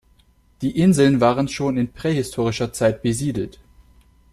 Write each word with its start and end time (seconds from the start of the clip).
Die 0.63 0.79
Inseln 0.79 1.21
waren 1.21 1.47
schon 1.47 1.77
in 1.77 1.93
prähistorischer 1.93 2.73
Zeit 2.73 3.03
besiedelt. 3.03 3.59